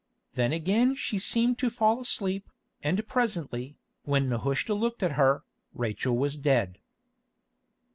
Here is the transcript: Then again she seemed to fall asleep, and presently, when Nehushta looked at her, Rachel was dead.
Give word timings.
Then 0.33 0.51
again 0.51 0.95
she 0.95 1.19
seemed 1.19 1.59
to 1.59 1.69
fall 1.69 1.99
asleep, 2.01 2.49
and 2.81 3.07
presently, 3.07 3.77
when 4.01 4.29
Nehushta 4.29 4.73
looked 4.73 5.03
at 5.03 5.11
her, 5.11 5.43
Rachel 5.75 6.17
was 6.17 6.35
dead. 6.37 6.79